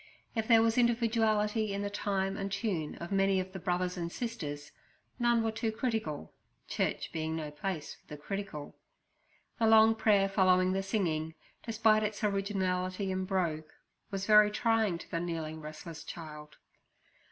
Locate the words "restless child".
15.61-16.57